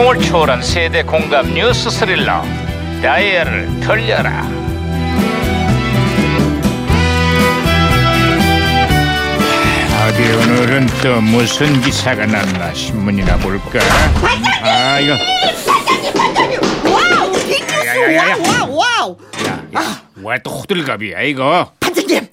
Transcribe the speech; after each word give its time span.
시공을 0.00 0.18
초월한 0.20 0.62
세대 0.62 1.02
공감 1.02 1.52
뉴스 1.52 1.90
스릴러 1.90 2.42
다이얼을 3.02 3.80
돌려라. 3.80 4.46
어디 10.06 10.22
오늘은 10.22 10.86
또 11.02 11.20
무슨 11.20 11.80
기사가 11.82 12.24
났나 12.24 12.72
신문이나 12.72 13.36
볼까? 13.38 13.78
아 14.62 15.00
이거. 15.00 15.12
와우 16.90 17.32
핑크스! 17.32 17.86
야야야야. 17.86 18.36
와우 18.36 18.76
와우 18.76 19.16
와우! 19.74 19.84
야왜또 20.24 20.50
호들갑이야 20.50 21.20
이거? 21.22 21.72
반장님 21.78 22.26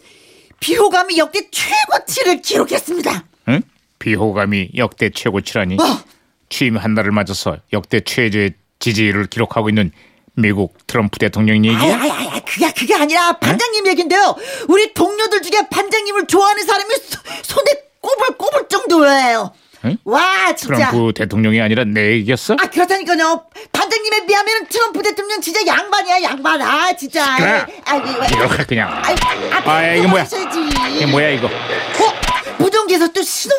비호감이 0.61 1.18
역대 1.18 1.41
최고치를 1.52 2.41
기록했습니다. 2.41 3.23
응? 3.49 3.61
비호감이 3.99 4.70
역대 4.77 5.09
최고치라니? 5.09 5.76
어. 5.76 6.16
취임 6.49 6.77
한 6.77 6.95
달을 6.95 7.11
맞아서 7.11 7.57
역대 7.73 7.99
최저의 8.01 8.53
지지율을 8.79 9.25
기록하고 9.27 9.69
있는 9.69 9.91
미국 10.35 10.77
트럼프 10.87 11.17
대통령 11.20 11.65
얘기야? 11.65 11.79
아야야야 11.79 12.39
그게 12.45 12.71
그게 12.71 12.93
아니라 12.95 13.33
반장님 13.39 13.87
얘긴데요 13.87 14.35
우리 14.67 14.93
동료들 14.93 15.41
중에 15.41 15.67
반장님을 15.70 16.27
좋아하는 16.27 16.63
사람이 16.63 16.93
소- 16.95 17.20
손에 17.43 17.71
꼽을 18.01 18.37
꼽을 18.37 18.67
정도예요 18.70 19.51
응? 19.85 19.97
와 20.05 20.55
진짜 20.55 20.75
트럼프 20.89 21.13
대통령이 21.13 21.59
아니라 21.61 21.83
내 21.85 22.11
얘기였어? 22.13 22.53
아 22.59 22.65
그렇다니까요 22.67 23.45
반장님에 23.71 24.25
비하면 24.25 24.67
트럼프 24.67 25.01
대통령 25.03 25.39
진짜 25.41 25.65
양반이야 25.65 26.21
양반 26.23 26.61
아 26.61 26.93
진짜. 26.93 27.25
아이, 27.35 27.63
아이, 27.85 28.01
이렇게 28.31 28.63
그냥 28.63 28.91
아이, 29.03 29.15
앞에 29.51 29.70
아, 29.70 29.93
이거 29.95 30.07
뭐야? 30.07 30.23
하셔야지. 30.23 30.59
이게 30.95 31.05
뭐야 31.05 31.29
이거 31.29 31.48
어? 31.48 31.49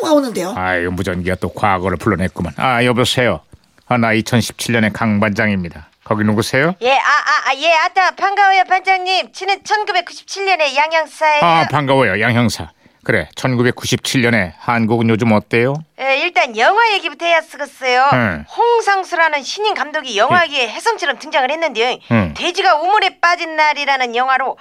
또 0.09 0.13
신호가 0.13 0.13
오는데요 0.13 0.53
아 0.57 0.75
이거 0.75 0.91
무전기가 0.91 1.35
또 1.35 1.49
과거를 1.53 1.97
불러냈구만 1.97 2.53
아 2.57 2.83
여보세요 2.83 3.41
아, 3.87 3.97
나 3.97 4.09
2017년의 4.13 4.91
강 4.93 5.19
반장입니다 5.19 5.87
거기 6.03 6.23
누구세요? 6.23 6.73
예, 6.81 6.91
아, 6.93 6.97
아, 6.97 7.49
아, 7.51 7.55
예, 7.55 7.71
아따, 7.71 8.15
반가워요, 8.15 8.63
반장님. 8.67 9.31
저는 9.31 9.61
1997년에 9.61 10.75
양양사예요. 10.75 11.43
아 11.43 11.67
반가워요 11.69 12.19
양 12.19 12.33
형사 12.33 12.71
그래 13.03 13.27
1997년에 13.35 14.51
한국은 14.59 15.09
요즘 15.09 15.31
어때요? 15.31 15.73
예, 16.01 16.19
일단 16.19 16.55
영화 16.57 16.93
얘기부터 16.93 17.25
해야 17.25 17.41
쓰겠어요. 17.41 18.09
응. 18.13 18.45
홍상수라는 18.55 19.41
신인 19.43 19.73
감독이 19.73 20.17
영화계에 20.17 20.69
혜성처럼 20.69 21.17
등장을 21.19 21.49
했는데요. 21.49 21.97
응. 22.11 22.33
돼지가 22.35 22.75
우물에 22.81 23.19
빠진 23.19 23.55
날이라는 23.55 24.15
영화로 24.15 24.57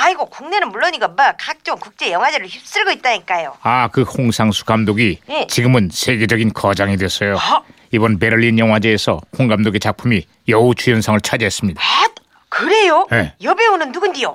아이고 0.00 0.26
국내는 0.26 0.70
물론이고 0.70 1.08
뭐 1.08 1.32
각종 1.38 1.78
국제 1.78 2.10
영화제를 2.12 2.46
휩쓸고 2.46 2.90
있다니까요. 2.92 3.56
아 3.62 3.88
그 3.92 4.02
홍상수 4.02 4.64
감독이 4.64 5.18
예. 5.28 5.46
지금은 5.48 5.90
세계적인 5.92 6.52
거장이 6.54 6.96
됐어요 6.96 7.36
아. 7.38 7.60
이번 7.90 8.18
베를린 8.18 8.58
영화제에서 8.58 9.20
홍 9.38 9.48
감독의 9.48 9.80
작품이 9.80 10.24
여우 10.48 10.74
주연상을 10.74 11.20
차지했습니다 11.20 11.82
아, 11.82 12.01
그래요? 12.64 13.06
네. 13.10 13.34
여배우는 13.42 13.92
누군디요? 13.92 14.32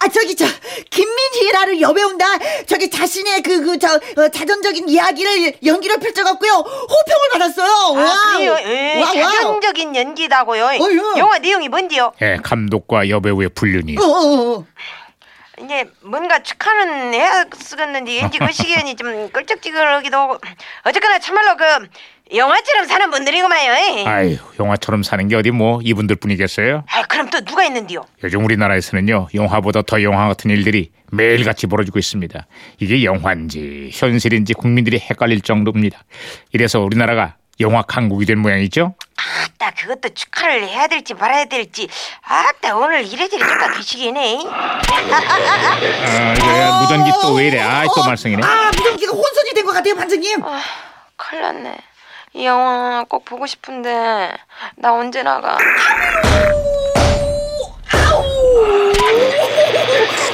아 0.00 0.08
저기 0.08 0.34
저 0.34 0.44
김민희라는 0.90 1.80
여배우인디 1.80 2.24
저기 2.66 2.90
자신의 2.90 3.42
그 3.42 3.62
그 3.62 3.78
저 3.78 3.98
자전적인 4.30 4.88
이야기를 4.88 5.54
연기로 5.64 5.98
펼쳐갖고요 5.98 6.52
호평을 6.52 7.28
받았어요 7.32 7.66
아, 7.68 7.90
와우. 7.92 8.36
그래요? 8.36 8.56
에, 8.58 9.00
와우, 9.00 9.16
와우. 9.16 9.32
자전적인 9.32 9.96
연기다고요. 9.96 10.64
어휴. 10.80 11.18
영화 11.18 11.38
내용이 11.38 11.68
뭔디요? 11.68 12.12
예, 12.22 12.36
감독과 12.42 13.08
여배우의 13.08 13.50
불륜이 13.54 13.96
어, 13.98 14.02
어, 14.02 14.56
어. 14.58 14.66
이제 15.62 15.84
뭔가 16.00 16.42
축하는 16.42 17.14
해야 17.14 17.44
쓰겠는데 17.56 18.22
왠지 18.22 18.38
그 18.38 18.50
시기엔이 18.52 18.96
좀 18.96 19.30
끌쩍지근하기도 19.30 20.16
하고 20.16 20.38
어쨌거나 20.84 21.18
참말로 21.20 21.56
그 21.56 21.64
영화처럼 22.34 22.86
사는 22.86 23.10
분들이구만요. 23.10 24.08
아유 24.08 24.38
영화처럼 24.58 25.02
사는 25.02 25.28
게 25.28 25.36
어디 25.36 25.50
뭐 25.50 25.80
이분들 25.82 26.16
뿐이겠어요? 26.16 26.84
아또 27.32 27.40
누가 27.44 27.64
있는데요? 27.64 28.04
요즘 28.22 28.44
우리나라에서는요 28.44 29.28
영화보다 29.34 29.80
더 29.82 30.02
영화 30.02 30.28
같은 30.28 30.50
일들이 30.50 30.90
매일같이 31.10 31.66
벌어지고 31.66 31.98
있습니다. 31.98 32.46
이게 32.78 33.04
영화인지 33.04 33.90
현실인지 33.92 34.52
국민들이 34.54 34.98
헷갈릴 34.98 35.40
정도입니다. 35.40 36.04
이래서 36.52 36.80
우리나라가 36.80 37.36
영화 37.60 37.80
강국이 37.82 38.26
된 38.26 38.38
모양이죠. 38.38 38.94
아따 39.16 39.70
그것도 39.72 40.10
축하를 40.10 40.68
해야 40.68 40.86
될지 40.88 41.14
말아야 41.14 41.46
될지 41.46 41.88
아따 42.22 42.76
오늘 42.76 43.06
이래저래 43.06 43.42
축하 43.42 43.72
규칙이네. 43.72 44.44
아 44.50 44.80
이거 46.36 46.80
무전기 46.82 47.10
또 47.22 47.34
왜 47.34 47.46
이래? 47.48 47.60
아또 47.60 48.04
말썽이네. 48.04 48.42
아 48.44 48.70
무전기가 48.76 49.12
혼선이 49.12 49.54
된 49.54 49.64
것 49.64 49.72
같아요 49.72 49.94
반장님 49.94 50.42
아 50.44 50.60
큰일 51.16 51.42
났네. 51.42 51.76
이 52.34 52.44
영화 52.46 53.04
꼭 53.08 53.24
보고 53.24 53.46
싶은데 53.46 54.32
나 54.76 54.92
언제 54.94 55.22
나가? 55.22 55.56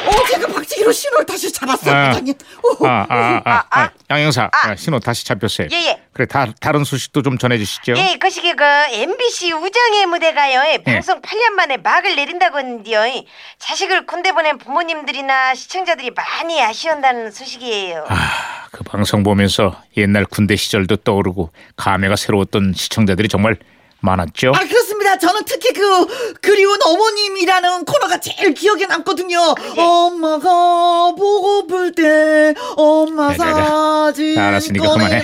어 0.09 0.27
제가 0.27 0.47
박치기로 0.49 0.93
신호를 0.93 1.27
다시 1.27 1.53
잡았어요 1.53 1.95
아. 1.95 2.03
반장님 2.05 2.35
오, 2.63 2.87
아, 2.87 3.07
아, 3.09 3.15
아, 3.15 3.43
아, 3.45 3.65
아. 3.71 3.83
아, 3.83 3.91
양형사 4.11 4.45
아. 4.53 4.69
아, 4.71 4.77
신호 4.77 4.99
다시 4.99 5.25
잡혔어요. 5.27 5.69
예, 5.71 5.77
예. 5.77 6.03
그래 6.13 6.27
다, 6.27 6.47
다른 6.61 6.85
소식도 6.85 7.23
좀 7.23 7.39
전해주시죠. 7.39 7.95
예, 7.97 8.17
그 8.19 8.31
시기 8.31 8.55
그 8.55 8.65
MBC 8.65 9.53
우정의 9.53 10.07
무대가요. 10.07 10.63
예, 10.73 10.79
방송 10.79 11.21
8년 11.21 11.51
만에 11.53 11.77
막을 11.77 12.17
내린다고 12.17 12.59
했는데요. 12.59 13.01
예, 13.03 13.25
자식을 13.59 14.07
군대 14.07 14.33
보낸 14.33 14.59
부모님들이나 14.59 15.55
시청자들이 15.55 16.11
많이 16.13 16.63
아쉬운다는 16.63 17.31
소식이에요. 17.31 18.07
아, 18.09 18.67
그 18.73 18.83
방송 18.83 19.23
보면서 19.23 19.81
옛날 19.97 20.25
군대 20.25 20.57
시절도 20.57 20.97
떠오르고 20.97 21.51
감회가 21.77 22.17
새로웠던 22.17 22.73
시청자들이 22.75 23.29
정말 23.29 23.57
많았죠. 24.01 24.53
아 24.55 24.61
그 24.61 24.88
렇습니다 25.09 25.19
저는 25.19 25.43
특히 25.47 25.73
그 25.73 26.35
그리운 26.41 26.79
어머님이라는 26.85 27.85
코너가 27.85 28.19
제일 28.21 28.53
기억에 28.55 28.87
남거든요 28.87 29.55
엄마가 29.77 31.15
보고플 31.17 31.93
때 31.95 32.55
엄마 32.77 33.33
자, 33.33 33.39
자, 33.39 33.55
자. 33.55 33.65
사진 34.09 34.35
자, 34.35 34.49
알았으니까 34.49 34.93
그만해. 34.93 35.23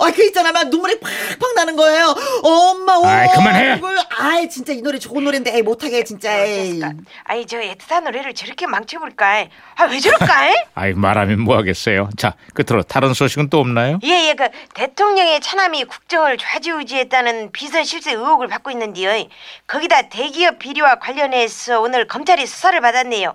아그 0.00 0.24
있잖아 0.26 0.52
막 0.52 0.68
눈물이 0.68 0.98
팍팍 1.00 1.54
나는 1.56 1.76
거예요 1.76 2.14
엄마 2.42 2.94
아이, 3.04 3.28
그만해. 3.34 3.70
얼굴. 3.72 3.98
아이 4.18 4.48
진짜 4.48 4.72
이 4.72 4.82
노래 4.82 4.98
좋은 4.98 5.24
노래인데 5.24 5.54
에이, 5.54 5.62
못하게 5.62 6.04
진짜 6.04 6.44
에이. 6.44 6.78
어쨌든, 6.82 7.04
아니 7.24 7.46
저 7.46 7.58
애틋한 7.58 8.04
노래를 8.04 8.34
저렇게 8.34 8.66
망쳐볼까? 8.66 9.46
아왜 9.76 10.00
저럴까? 10.00 10.52
아이 10.74 10.92
말하면 10.94 11.40
뭐 11.40 11.56
하겠어요. 11.56 12.08
자 12.16 12.34
끝으로 12.54 12.82
다른 12.82 13.14
소식은 13.14 13.48
또 13.50 13.58
없나요? 13.60 13.98
예예 14.02 14.34
그 14.34 14.48
대통령의 14.74 15.40
차남이 15.40 15.84
국정을 15.84 16.36
좌지우지했다는 16.38 17.52
비선 17.52 17.84
실세 17.84 18.12
의혹을 18.12 18.48
받고 18.48 18.70
있는데요. 18.70 19.21
거기다 19.66 20.08
대기업 20.08 20.58
비리와 20.58 20.96
관련해서 20.98 21.80
오늘 21.80 22.06
검찰이 22.06 22.46
수사를 22.46 22.80
받았네요. 22.80 23.34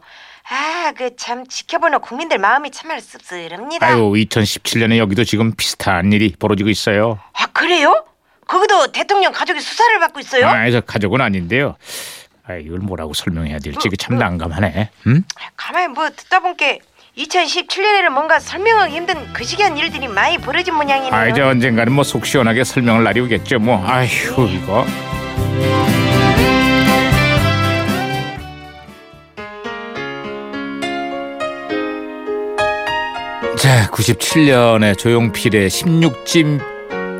아 0.49 0.93
그 0.95 1.15
참 1.17 1.45
지켜보는 1.45 1.99
국민들 1.99 2.37
마음이 2.37 2.71
참말 2.71 3.01
씁쓸합니다. 3.01 3.85
아유 3.85 4.13
2017년에 4.13 4.97
여기도 4.97 5.23
지금 5.25 5.53
비슷한 5.55 6.13
일이 6.13 6.33
벌어지고 6.39 6.69
있어요. 6.69 7.19
아 7.33 7.47
그래요? 7.47 8.05
거기도 8.47 8.91
대통령 8.93 9.33
가족이 9.33 9.59
수사를 9.59 9.99
받고 9.99 10.21
있어요? 10.21 10.47
아, 10.47 10.71
저 10.71 10.79
가족은 10.79 11.19
아닌데요. 11.19 11.75
아, 12.47 12.53
이걸 12.53 12.79
뭐라고 12.79 13.13
설명해야 13.13 13.59
될지 13.59 13.79
이게 13.87 13.97
참 13.97 14.17
난감하네. 14.17 14.89
음? 15.07 15.23
가만히 15.57 15.89
뭐 15.89 16.09
듣다 16.09 16.39
보니까 16.39 16.77
2017년에는 17.17 18.09
뭔가 18.09 18.39
설명하기 18.39 18.95
힘든 18.95 19.33
그 19.33 19.43
시기한 19.43 19.77
일들이 19.77 20.07
많이 20.07 20.37
벌어진 20.37 20.75
모양이네요. 20.75 21.13
아 21.13 21.27
이제 21.27 21.41
언젠가는 21.41 21.91
뭐 21.91 22.05
속 22.05 22.25
시원하게 22.25 22.63
설명을 22.63 23.03
날이 23.03 23.19
오겠죠. 23.19 23.59
뭐 23.59 23.83
아휴 23.85 24.47
이거. 24.47 24.85
자, 33.57 33.89
97년에 33.91 34.97
조용필의 34.97 35.69
16집 35.69 36.61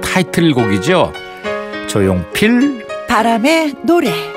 타이틀곡이죠. 0.04 1.12
조용필 1.88 2.86
바람의 3.08 3.74
노래 3.84 4.37